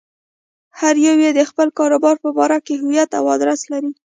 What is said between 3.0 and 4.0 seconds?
او ادرس لري.